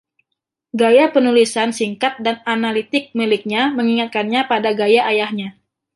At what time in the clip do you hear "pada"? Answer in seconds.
4.51-4.71